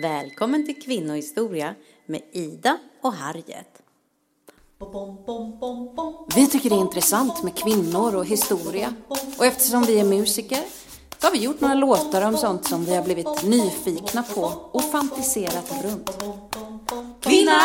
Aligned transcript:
Välkommen 0.00 0.66
till 0.66 0.82
Kvinnohistoria 0.82 1.74
med 2.06 2.20
Ida 2.32 2.78
och 3.02 3.12
Harriet. 3.12 3.82
Vi 6.34 6.46
tycker 6.46 6.70
det 6.70 6.76
är 6.76 6.80
intressant 6.80 7.42
med 7.42 7.56
kvinnor 7.56 8.14
och 8.14 8.26
historia. 8.26 8.94
Och 9.38 9.46
eftersom 9.46 9.82
vi 9.82 10.00
är 10.00 10.04
musiker 10.04 10.64
så 11.18 11.26
har 11.26 11.32
vi 11.32 11.38
gjort 11.38 11.60
några 11.60 11.74
låtar 11.74 12.22
om 12.22 12.36
sånt 12.36 12.68
som 12.68 12.84
vi 12.84 12.96
har 12.96 13.02
blivit 13.02 13.42
nyfikna 13.42 14.22
på 14.22 14.52
och 14.72 14.90
fantiserat 14.90 15.72
runt. 15.84 16.24
Kvinna, 17.20 17.60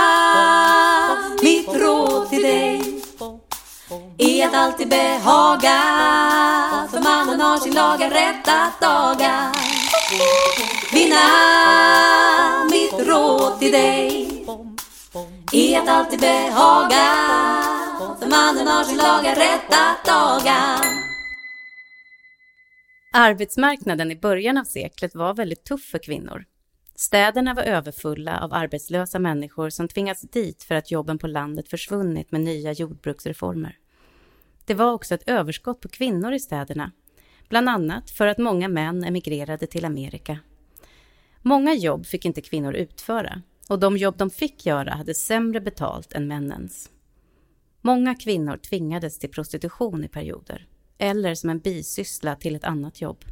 mitt 1.43 1.75
råd 1.75 2.29
till 2.29 2.41
dig 2.41 3.01
är 4.17 4.47
att 4.47 4.53
alltid 4.53 4.89
behaga 4.89 5.79
för 6.91 7.03
mannen 7.03 7.41
har 7.41 7.57
sin 7.57 7.73
laga 7.73 8.09
rätt 8.09 8.47
att 8.47 8.81
daga. 8.81 9.53
Kvinna, 10.91 11.27
mitt 12.71 13.07
råd 13.07 13.59
till 13.59 13.71
dig 13.71 14.27
är 15.53 15.79
att 15.81 15.87
alltid 15.87 16.19
behaga 16.19 17.07
för 18.19 18.29
mannen 18.29 18.67
har 18.67 18.83
sin 18.83 18.97
laga 18.97 19.31
rätt 19.31 19.69
att 19.69 20.05
daga. 20.05 20.77
Arbetsmarknaden 23.13 24.11
i 24.11 24.15
början 24.15 24.57
av 24.57 24.63
seklet 24.63 25.15
var 25.15 25.33
väldigt 25.33 25.63
tuff 25.63 25.83
för 25.83 25.99
kvinnor. 25.99 26.45
Städerna 26.95 27.53
var 27.53 27.63
överfulla 27.63 28.39
av 28.39 28.53
arbetslösa 28.53 29.19
människor 29.19 29.69
som 29.69 29.87
tvingats 29.87 30.21
dit 30.21 30.63
för 30.63 30.75
att 30.75 30.91
jobben 30.91 31.17
på 31.17 31.27
landet 31.27 31.69
försvunnit 31.69 32.31
med 32.31 32.41
nya 32.41 32.71
jordbruksreformer. 32.71 33.77
Det 34.65 34.73
var 34.73 34.91
också 34.91 35.15
ett 35.15 35.29
överskott 35.29 35.81
på 35.81 35.89
kvinnor 35.89 36.33
i 36.33 36.39
städerna, 36.39 36.91
bland 37.49 37.69
annat 37.69 38.09
för 38.09 38.27
att 38.27 38.37
många 38.37 38.67
män 38.67 39.03
emigrerade 39.03 39.67
till 39.67 39.85
Amerika. 39.85 40.39
Många 41.41 41.73
jobb 41.73 42.05
fick 42.05 42.25
inte 42.25 42.41
kvinnor 42.41 42.73
utföra 42.73 43.41
och 43.67 43.79
de 43.79 43.97
jobb 43.97 44.17
de 44.17 44.29
fick 44.29 44.65
göra 44.65 44.91
hade 44.91 45.13
sämre 45.13 45.61
betalt 45.61 46.13
än 46.13 46.27
männens. 46.27 46.89
Många 47.81 48.15
kvinnor 48.15 48.57
tvingades 48.57 49.19
till 49.19 49.29
prostitution 49.29 50.03
i 50.03 50.07
perioder 50.07 50.67
eller 50.97 51.35
som 51.35 51.49
en 51.49 51.59
bisyssla 51.59 52.35
till 52.35 52.55
ett 52.55 52.63
annat 52.63 53.01
jobb. 53.01 53.25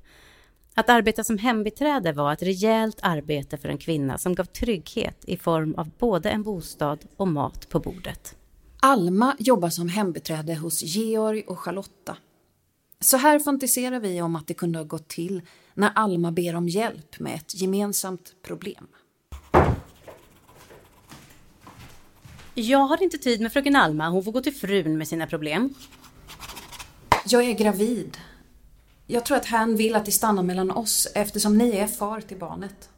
Att 0.73 0.89
arbeta 0.89 1.23
som 1.23 1.37
hembiträde 1.37 2.13
var 2.13 2.33
ett 2.33 2.43
rejält 2.43 2.99
arbete 3.01 3.57
för 3.57 3.69
en 3.69 3.77
kvinna 3.77 4.17
som 4.17 4.35
gav 4.35 4.45
trygghet 4.45 5.25
i 5.25 5.37
form 5.37 5.75
av 5.77 5.89
både 5.97 6.29
en 6.29 6.43
bostad 6.43 7.05
och 7.17 7.27
mat 7.27 7.69
på 7.69 7.79
bordet. 7.79 8.35
Alma 8.81 9.35
jobbar 9.39 9.69
som 9.69 9.89
hembiträde 9.89 10.55
hos 10.55 10.83
Georg 10.83 11.43
och 11.47 11.59
Charlotta. 11.59 12.17
Så 13.01 13.17
här 13.17 13.39
fantiserar 13.39 13.99
vi 13.99 14.21
om 14.21 14.35
att 14.35 14.47
det 14.47 14.53
kunde 14.53 14.79
ha 14.79 14.83
gått 14.83 15.07
till 15.07 15.41
när 15.73 15.91
Alma 15.95 16.31
ber 16.31 16.55
om 16.55 16.69
hjälp 16.69 17.19
med 17.19 17.35
ett 17.35 17.61
gemensamt 17.61 18.35
problem. 18.41 18.87
Jag 22.53 22.79
har 22.79 23.03
inte 23.03 23.17
tid 23.17 23.41
med 23.41 23.53
fröken 23.53 23.75
Alma, 23.75 24.09
hon 24.09 24.23
får 24.23 24.31
gå 24.31 24.41
till 24.41 24.55
frun 24.55 24.97
med 24.97 25.07
sina 25.07 25.27
problem. 25.27 25.73
Jag 27.25 27.43
är 27.43 27.53
gravid. 27.53 28.17
Jag 29.07 29.25
tror 29.25 29.37
att 29.37 29.45
han 29.45 29.75
vill 29.75 29.95
att 29.95 30.05
det 30.05 30.11
stannar 30.11 30.43
mellan 30.43 30.71
oss 30.71 31.07
eftersom 31.15 31.57
ni 31.57 31.69
är 31.71 31.87
far 31.87 32.21
till 32.21 32.37
barnet. 32.37 32.89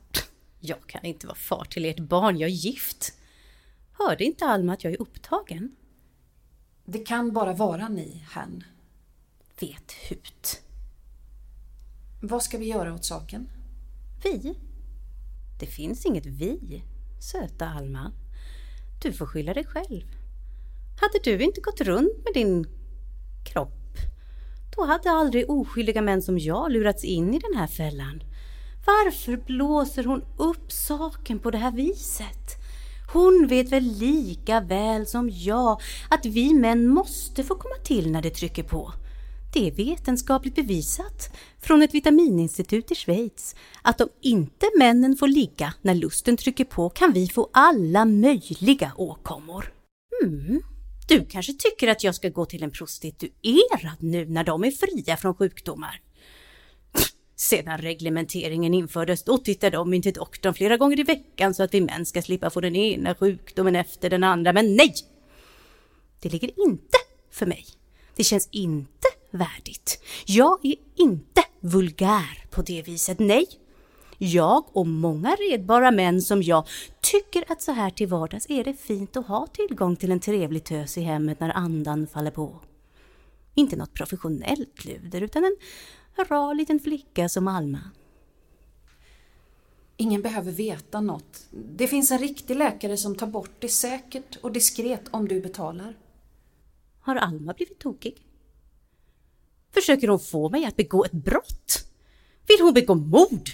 Jag 0.59 0.87
kan 0.87 1.05
inte 1.05 1.27
vara 1.27 1.37
far 1.37 1.65
till 1.65 1.85
ert 1.85 1.99
barn, 1.99 2.37
jag 2.37 2.49
är 2.49 2.53
gift. 2.53 3.13
Hörde 3.91 4.23
inte 4.23 4.45
Alma 4.45 4.73
att 4.73 4.83
jag 4.83 4.93
är 4.93 5.01
upptagen? 5.01 5.75
Det 6.85 6.99
kan 6.99 7.33
bara 7.33 7.53
vara 7.53 7.87
ni, 7.87 8.25
han. 8.29 8.63
Vet 9.61 9.91
hut. 10.09 10.61
Vad 12.21 12.43
ska 12.43 12.57
vi 12.57 12.65
göra 12.65 12.93
åt 12.93 13.05
saken? 13.05 13.49
Vi? 14.23 14.55
Det 15.59 15.65
finns 15.65 16.05
inget 16.05 16.25
vi, 16.25 16.83
söta 17.31 17.69
Alma. 17.69 18.11
Du 19.01 19.13
får 19.13 19.25
skylla 19.25 19.53
dig 19.53 19.65
själv. 19.65 20.01
Hade 21.01 21.19
du 21.23 21.43
inte 21.43 21.61
gått 21.61 21.81
runt 21.81 22.23
med 22.23 22.33
din 22.33 22.65
kropp, 23.45 23.97
då 24.75 24.85
hade 24.85 25.11
aldrig 25.11 25.49
oskyldiga 25.49 26.01
män 26.01 26.21
som 26.21 26.39
jag 26.39 26.71
lurats 26.71 27.03
in 27.03 27.33
i 27.33 27.39
den 27.39 27.59
här 27.59 27.67
fällan. 27.67 28.23
Varför 28.85 29.37
blåser 29.37 30.03
hon 30.03 30.23
upp 30.37 30.71
saken 30.71 31.39
på 31.39 31.51
det 31.51 31.57
här 31.57 31.71
viset? 31.71 32.57
Hon 33.13 33.47
vet 33.49 33.71
väl 33.71 33.83
lika 33.83 34.59
väl 34.59 35.07
som 35.07 35.29
jag 35.33 35.81
att 36.09 36.25
vi 36.25 36.53
män 36.53 36.87
måste 36.87 37.43
få 37.43 37.55
komma 37.55 37.75
till 37.83 38.11
när 38.11 38.21
det 38.21 38.29
trycker 38.29 38.63
på. 38.63 38.93
Det 39.53 39.67
är 39.67 39.71
vetenskapligt 39.71 40.55
bevisat 40.55 41.35
från 41.61 41.81
ett 41.81 41.93
vitamininstitut 41.93 42.91
i 42.91 42.95
Schweiz 42.95 43.55
att 43.81 44.01
om 44.01 44.09
inte 44.21 44.69
männen 44.77 45.17
får 45.17 45.27
ligga 45.27 45.73
när 45.81 45.95
lusten 45.95 46.37
trycker 46.37 46.65
på 46.65 46.89
kan 46.89 47.13
vi 47.13 47.27
få 47.27 47.49
alla 47.53 48.05
möjliga 48.05 48.91
åkommor. 48.97 49.73
Mm. 50.23 50.61
Du 51.07 51.25
kanske 51.25 51.53
tycker 51.53 51.87
att 51.87 52.03
jag 52.03 52.15
ska 52.15 52.29
gå 52.29 52.45
till 52.45 52.63
en 52.63 52.71
prostituerad 52.71 53.97
nu 53.99 54.25
när 54.25 54.43
de 54.43 54.63
är 54.63 54.71
fria 54.71 55.17
från 55.17 55.35
sjukdomar? 55.35 56.01
Sedan 57.35 57.77
reglementeringen 57.77 58.73
infördes 58.73 59.23
då 59.23 59.37
tittar 59.37 59.71
de 59.71 59.93
in 59.93 60.01
till 60.01 60.13
doktorn 60.13 60.53
flera 60.53 60.77
gånger 60.77 60.99
i 60.99 61.03
veckan 61.03 61.53
så 61.53 61.63
att 61.63 61.73
vi 61.73 61.81
män 61.81 62.05
ska 62.05 62.21
slippa 62.21 62.49
få 62.49 62.61
den 62.61 62.75
ena 62.75 63.15
sjukdomen 63.15 63.75
efter 63.75 64.09
den 64.09 64.23
andra. 64.23 64.53
Men 64.53 64.75
nej! 64.75 64.93
Det 66.19 66.29
ligger 66.29 66.67
inte 66.67 66.97
för 67.31 67.45
mig. 67.45 67.65
Det 68.15 68.23
känns 68.23 68.49
inte 68.51 69.00
värdigt. 69.31 70.03
Jag 70.25 70.65
är 70.65 70.75
inte 70.95 71.43
vulgär 71.59 72.45
på 72.49 72.61
det 72.61 72.81
viset, 72.81 73.19
nej. 73.19 73.47
Jag 74.17 74.63
och 74.73 74.87
många 74.87 75.35
redbara 75.35 75.91
män 75.91 76.21
som 76.21 76.43
jag 76.43 76.67
tycker 77.01 77.51
att 77.51 77.61
så 77.61 77.71
här 77.71 77.89
till 77.89 78.07
vardags 78.07 78.49
är 78.49 78.63
det 78.63 78.73
fint 78.73 79.17
att 79.17 79.27
ha 79.27 79.47
tillgång 79.47 79.95
till 79.95 80.11
en 80.11 80.19
trevlig 80.19 80.63
tös 80.63 80.97
i 80.97 81.01
hemmet 81.01 81.39
när 81.39 81.49
andan 81.49 82.07
faller 82.07 82.31
på. 82.31 82.59
Inte 83.55 83.75
något 83.75 83.93
professionellt 83.93 84.85
luder 84.85 85.21
utan 85.21 85.45
en 85.45 85.55
rar 86.27 86.53
liten 86.53 86.79
flicka 86.79 87.29
som 87.29 87.47
Alma. 87.47 87.79
Ingen 89.97 90.21
behöver 90.21 90.51
veta 90.51 91.01
något. 91.01 91.47
Det 91.51 91.87
finns 91.87 92.11
en 92.11 92.19
riktig 92.19 92.55
läkare 92.55 92.97
som 92.97 93.15
tar 93.15 93.27
bort 93.27 93.55
det 93.59 93.69
säkert 93.69 94.37
och 94.41 94.51
diskret 94.51 95.03
om 95.11 95.27
du 95.27 95.41
betalar. 95.41 95.97
Har 96.99 97.15
Alma 97.15 97.53
blivit 97.53 97.79
tokig? 97.79 98.25
Försöker 99.73 100.07
hon 100.07 100.19
få 100.19 100.49
mig 100.49 100.65
att 100.65 100.75
begå 100.75 101.05
ett 101.05 101.11
brott? 101.11 101.85
Vill 102.47 102.61
hon 102.61 102.73
begå 102.73 102.95
mord? 102.95 103.49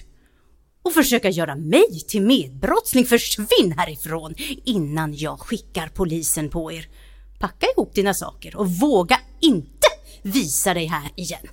Och 0.84 0.94
försöka 0.94 1.30
göra 1.30 1.56
mig 1.56 2.00
till 2.08 2.22
medbrottsling? 2.22 3.06
Försvinn 3.06 3.74
härifrån 3.78 4.36
innan 4.66 5.14
jag 5.18 5.40
skickar 5.40 5.88
polisen 5.88 6.50
på 6.50 6.72
er. 6.72 6.88
Packa 7.40 7.68
ihop 7.76 7.96
dina 7.96 8.14
saker 8.14 8.56
och 8.56 8.70
våga 8.70 9.20
inte 9.42 9.88
visa 10.22 10.74
dig 10.74 10.86
här 10.86 11.12
igen. 11.16 11.48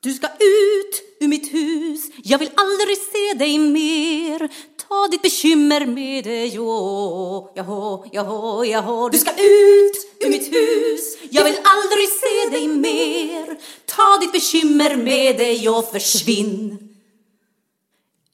Du 0.00 0.12
ska 0.12 0.26
ut 0.26 1.02
ur 1.20 1.28
mitt 1.28 1.54
hus, 1.54 2.10
jag 2.24 2.38
vill 2.38 2.50
aldrig 2.54 2.96
se 2.96 3.38
dig 3.38 3.58
mer. 3.58 4.48
Ta 4.94 5.08
ditt 5.10 5.22
bekymmer 5.22 5.86
med 5.86 6.24
dig, 6.24 6.54
jo, 6.54 7.50
jaha, 7.54 8.04
jaha, 8.12 8.64
jaha. 8.64 9.08
Du 9.10 9.18
ska 9.18 9.30
ut 9.30 9.96
ur 10.20 10.30
mitt 10.30 10.46
hus, 10.52 11.16
jag 11.30 11.44
vill 11.44 11.58
aldrig 11.74 12.08
se 12.08 12.50
dig 12.50 12.68
mer. 12.68 13.56
Ta 13.86 14.18
ditt 14.20 14.32
bekymmer 14.32 14.96
med 14.96 15.36
dig 15.36 15.68
och 15.68 15.84
försvinn. 15.92 16.78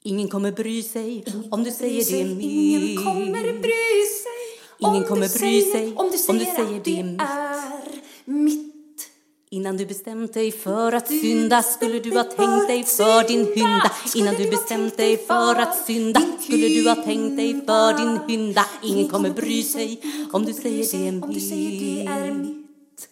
Ingen 0.03 0.27
kommer 0.27 0.51
bry 0.51 0.83
sig 0.83 1.25
om 1.51 1.63
du 1.63 1.71
säger 1.71 2.05
det 2.11 2.25
mer. 2.35 2.43
Ingen 2.43 3.03
kommer 3.03 3.43
bry 3.61 4.05
sig 4.23 4.41
Ingen 4.79 5.03
kommer 5.03 5.39
bry 5.39 5.61
sig 5.61 5.93
om 5.95 6.09
du 6.11 6.17
säger, 6.17 6.29
om 6.29 6.39
du 6.39 6.45
säger 6.45 6.81
det 6.83 6.99
är 7.23 7.71
mitt. 8.25 8.70
Innan 9.53 9.77
du 9.77 9.85
bestämt 9.85 10.33
dig 10.33 10.51
för 10.51 10.91
att 10.91 11.07
synda 11.07 11.63
skulle 11.63 11.99
du 11.99 12.11
ha 12.17 12.23
tänkt 12.23 12.67
dig 12.67 12.83
för 12.83 13.27
din 13.27 13.45
hynda. 13.55 13.91
Innan 14.15 14.35
du 14.35 14.49
bestämt 14.49 14.97
dig 14.97 15.17
för 15.17 15.55
att 15.55 15.85
synda 15.85 16.21
skulle 16.39 16.67
du 16.67 16.89
ha 16.89 16.95
tänkt 16.95 17.37
dig 17.37 17.65
för 17.65 17.97
din 17.97 18.19
hynda. 18.27 18.65
Ingen 18.83 19.09
kommer 19.09 19.29
bry 19.29 19.63
sig 19.63 20.01
om 20.31 20.45
du 20.45 20.53
säger 20.53 21.79
det 21.79 22.05
är 22.05 22.33
mitt. 22.33 23.07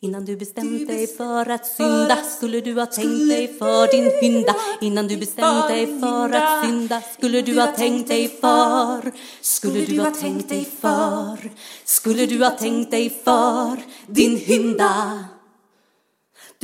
Innan 0.00 0.24
du 0.24 0.36
bestämt 0.36 0.88
dig 0.88 1.06
för 1.06 1.50
att 1.50 1.66
synda 1.66 2.16
skulle 2.16 2.60
du 2.60 2.74
ha 2.74 2.86
tänkt 2.86 3.28
dig 3.28 3.58
för 3.58 3.92
din 3.92 4.10
hynda. 4.20 4.54
Innan 4.80 5.08
du 5.08 5.16
bestämt 5.16 5.68
dig 5.68 6.00
för 6.00 6.30
att 6.30 6.66
synda 6.66 7.02
skulle 7.18 7.42
du 7.42 7.60
ha 7.60 7.66
tänkt 7.66 8.08
dig 8.08 8.28
för. 8.40 9.12
Skulle 9.40 9.84
du 9.84 10.00
ha 10.00 10.10
tänkt 10.10 10.48
dig 10.48 10.68
för. 10.80 11.52
Skulle 11.84 12.26
du 12.26 12.44
ha 12.44 12.50
tänkt 12.50 12.90
dig 12.90 13.10
för 13.24 13.76
din 14.06 14.36
hynda. 14.36 15.24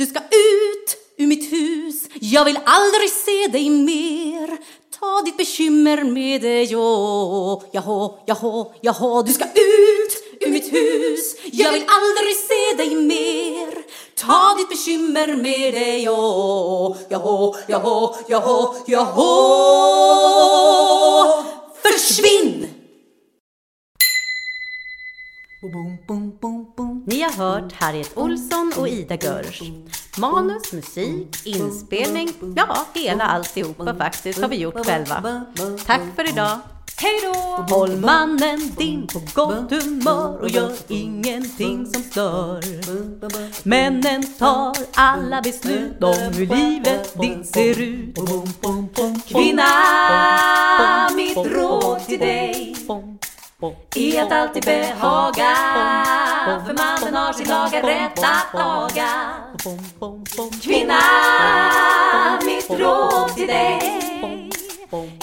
Du 0.01 0.07
ska 0.07 0.19
ut 0.19 0.97
ur 1.17 1.27
mitt 1.27 1.51
hus, 1.53 2.07
jag 2.21 2.45
vill 2.45 2.59
aldrig 2.65 3.09
se 3.09 3.47
dig 3.47 3.69
mer. 3.69 4.57
Ta 4.99 5.21
ditt 5.25 5.37
bekymmer 5.37 6.03
med 6.03 6.41
dig, 6.41 6.63
jo, 6.71 7.61
jaha, 7.71 8.11
jaha, 8.25 8.65
jaha. 8.81 9.23
Du 9.23 9.33
ska 9.33 9.45
ut 9.45 10.13
ur 10.39 10.51
mitt 10.51 10.73
hus, 10.73 11.35
jag 11.51 11.71
vill 11.71 11.85
aldrig 11.87 12.35
se 12.35 12.73
dig 12.77 12.95
mer. 12.95 13.73
Ta 14.15 14.55
ditt 14.57 14.69
bekymmer 14.69 15.35
med 15.35 15.73
dig, 15.73 16.03
jo, 16.03 16.95
jaha, 17.09 17.53
jaha, 17.67 18.15
jaha, 18.27 18.75
jaha. 18.87 19.33
Försvinn! 21.83 22.67
Boom, 25.61 25.97
boom, 26.07 26.37
boom, 26.41 26.73
boom. 26.77 26.90
Ni 27.11 27.21
har 27.21 27.31
hört 27.31 27.73
Harriet 27.73 28.17
Olsson 28.17 28.73
och 28.77 28.87
Ida 28.87 29.15
Görsch. 29.15 29.61
Manus, 30.17 30.73
musik, 30.73 31.45
inspelning, 31.45 32.29
ja 32.55 32.85
hela 32.93 33.23
alltihopa 33.23 33.95
faktiskt 33.95 34.41
har 34.41 34.47
vi 34.47 34.55
gjort 34.55 34.85
själva. 34.85 35.45
Tack 35.85 36.01
för 36.15 36.29
idag! 36.29 36.59
Hej 36.97 37.19
då! 37.23 37.65
Håll 37.75 37.97
mannen 37.97 38.71
din 38.77 39.07
på 39.07 39.21
gott 39.33 39.71
humör 39.71 40.39
och 40.41 40.49
gör 40.49 40.71
ingenting 40.87 41.85
som 41.85 42.03
stör. 42.03 42.63
Männen 43.67 44.33
tar 44.33 44.75
alla 44.95 45.41
beslut 45.41 46.03
om 46.03 46.33
hur 46.33 46.47
livet 46.47 47.21
ditt 47.21 47.47
ser 47.47 47.79
ut. 47.79 48.15
Kvinna, 49.27 49.69
mitt 51.15 51.37
råd 51.37 52.05
till 52.05 52.19
dig 52.19 52.75
är 53.95 54.23
att 54.23 54.31
alltid 54.31 54.63
behaga 54.63 55.57
för 56.45 56.73
mannen 56.73 57.15
har 57.15 57.33
sin 57.33 57.47
laga 57.47 57.81
rätt 57.81 58.19
att 58.23 58.53
laga. 58.53 59.09
Kvinna, 60.61 61.01
mitt 62.45 62.69
råd 62.79 63.35
till 63.35 63.47
dig 63.47 63.99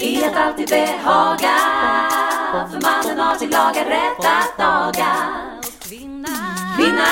är 0.00 0.29
att 0.29 0.37
alltid 0.37 0.69
behaga 0.69 1.56
för 2.70 2.81
mannen 2.82 3.19
har 3.19 3.35
sin 3.37 3.50
laga 3.50 3.81
rätt 3.81 4.19
att 4.19 4.59
laga. 4.59 5.12
Kvinna, 6.76 7.09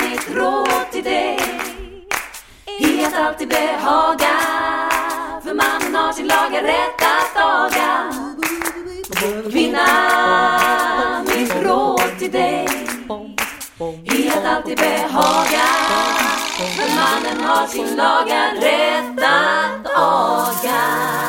mitt 0.00 0.36
råd 0.36 0.90
till 0.92 1.04
dig 1.04 1.38
är 2.80 3.06
att 3.06 3.14
alltid 3.26 3.48
behaga 3.48 4.36
för 5.44 5.54
mannen 5.54 5.94
har 5.94 6.12
sin 6.12 6.26
laga 6.26 6.62
rätt 6.62 7.02
att 7.02 7.34
laga. 7.36 8.12
Kvinna, 9.50 9.86
mitt 11.26 11.35
till 12.30 12.40
dig 12.40 12.66
i 14.04 14.28
att 14.28 14.44
alltid 14.44 14.76
behaga 14.76 15.66
för 16.56 16.88
mannen 16.96 17.44
har 17.44 17.66
sin 17.66 17.96
laga 17.96 18.54
rätt 18.54 19.24
att 19.24 19.86
aga. 19.96 21.25